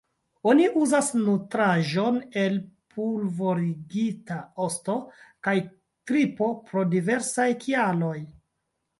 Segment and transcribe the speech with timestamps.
[0.51, 2.55] Oni uzas nutraĵon el
[2.95, 4.95] pulvorigita osto
[5.49, 5.53] kaj
[6.13, 8.17] tripo pro diversaj kialoj.